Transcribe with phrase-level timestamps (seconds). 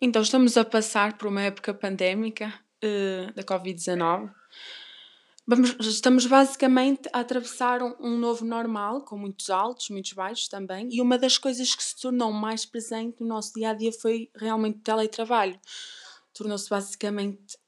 [0.00, 4.32] Então, estamos a passar por uma época pandémica uh, da Covid-19.
[5.80, 11.00] Estamos basicamente a atravessar um, um, novo normal, com muitos altos, muitos baixos também, e
[11.00, 14.76] uma das coisas que se tornou mais presente no nosso dia a dia foi realmente
[14.76, 15.58] o teletrabalho.
[16.32, 17.58] Tornou-se basicamente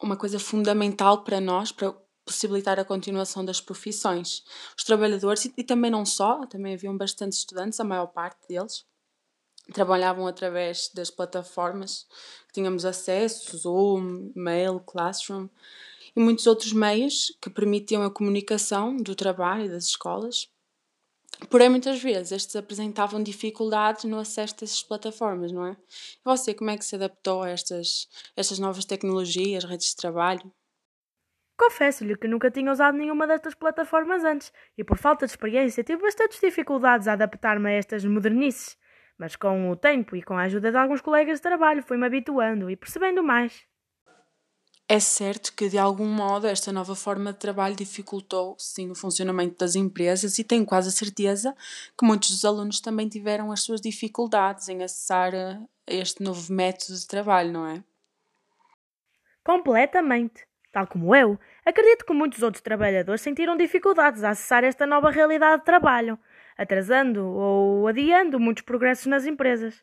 [0.00, 1.92] uma coisa fundamental para nós, para
[2.24, 4.44] possibilitar a continuação das profissões.
[4.76, 8.84] Os trabalhadores, e, e também não só, também haviam bastantes estudantes, a maior parte deles,
[9.72, 12.06] trabalhavam através das plataformas
[12.48, 15.48] que tínhamos acesso, Zoom, Mail, Classroom
[16.14, 20.48] e muitos outros meios que permitiam a comunicação do trabalho e das escolas.
[21.48, 25.72] Porém, muitas vezes estes apresentavam dificuldades no acesso a essas plataformas, não é?
[25.72, 30.52] E você, como é que se adaptou a estas, estas novas tecnologias, redes de trabalho?
[31.56, 36.02] Confesso-lhe que nunca tinha usado nenhuma destas plataformas antes e, por falta de experiência, tive
[36.02, 38.78] bastantes dificuldades a adaptar-me a estas modernices.
[39.20, 42.70] Mas com o tempo e com a ajuda de alguns colegas de trabalho fui-me habituando
[42.70, 43.66] e percebendo mais.
[44.88, 49.58] É certo que, de algum modo, esta nova forma de trabalho dificultou, sim, o funcionamento
[49.58, 51.54] das empresas e tenho quase a certeza
[51.98, 56.98] que muitos dos alunos também tiveram as suas dificuldades em acessar eh, este novo método
[56.98, 57.84] de trabalho, não é?
[59.44, 60.48] Completamente.
[60.72, 65.58] Tal como eu, acredito que muitos outros trabalhadores sentiram dificuldades a acessar esta nova realidade
[65.58, 66.18] de trabalho
[66.60, 69.82] atrasando ou adiando muitos progressos nas empresas.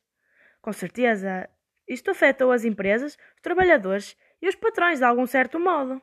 [0.61, 1.49] Com certeza,
[1.87, 5.99] isto afetou as empresas, os trabalhadores e os patrões de algum certo modo.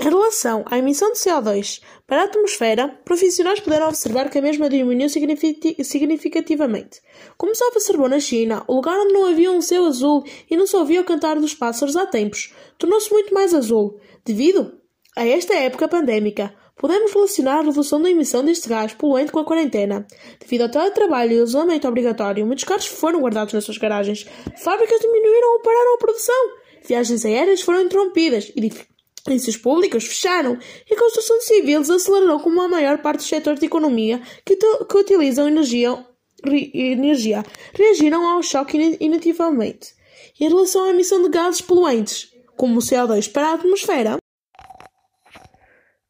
[0.00, 4.68] Em relação à emissão de CO2 para a atmosfera, profissionais puderam observar que a mesma
[4.68, 7.00] diminuiu significativamente.
[7.36, 10.66] Como se observou na China, o lugar onde não havia um céu azul e não
[10.66, 14.80] se ouvia o cantar dos pássaros há tempos, tornou-se muito mais azul, devido
[15.16, 19.44] a esta época pandémica, Podemos relacionar a redução da emissão deste gás poluente com a
[19.44, 20.06] quarentena.
[20.40, 24.24] Devido ao teletrabalho e ao isolamento obrigatório, muitos carros foram guardados nas suas garagens.
[24.56, 26.50] Fábricas diminuíram ou pararam a produção.
[26.86, 28.52] Viagens aéreas foram interrompidas.
[28.56, 30.56] Edifícios públicos fecharam.
[30.88, 34.96] E a construção civil desacelerou como a maior parte dos setores de economia que, que
[34.96, 36.06] utilizam energia,
[36.44, 37.42] re, energia
[37.74, 39.98] reagiram ao choque inativamente.
[40.40, 44.18] Em relação à emissão de gases poluentes, como o CO2 para a atmosfera,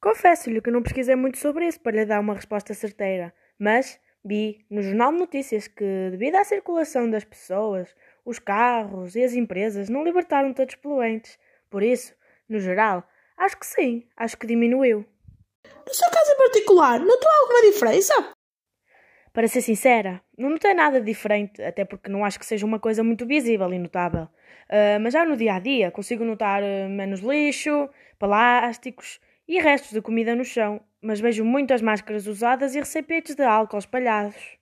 [0.01, 4.65] Confesso-lhe que não pesquisei muito sobre isso para lhe dar uma resposta certeira, mas vi
[4.71, 7.95] no Jornal de Notícias que, devido à circulação das pessoas,
[8.25, 11.37] os carros e as empresas não libertaram tantos poluentes.
[11.69, 12.15] Por isso,
[12.49, 13.03] no geral,
[13.37, 15.05] acho que sim, acho que diminuiu.
[15.65, 18.15] No seu caso em particular, notou alguma diferença?
[19.33, 23.03] Para ser sincera, não notei nada diferente, até porque não acho que seja uma coisa
[23.03, 24.29] muito visível e notável.
[24.69, 27.89] Uh, mas já no dia a dia consigo notar uh, menos lixo,
[28.19, 33.43] plásticos e restos de comida no chão, mas vejo muitas máscaras usadas e recipientes de
[33.43, 34.59] álcool espalhados.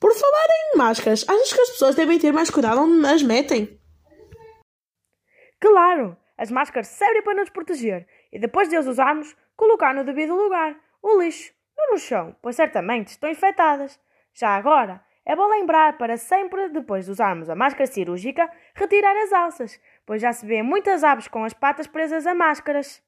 [0.00, 3.80] Por falar em máscaras, achas que as pessoas devem ter mais cuidado onde as metem?
[5.60, 6.16] Claro!
[6.36, 10.78] As máscaras servem para nos proteger e depois de as usarmos, colocar no devido lugar,
[11.02, 13.98] o lixo, não no chão, pois certamente estão infectadas.
[14.34, 19.32] Já agora, é bom lembrar para sempre, depois de usarmos a máscara cirúrgica, retirar as
[19.32, 23.02] alças, pois já se vê muitas aves com as patas presas a máscaras.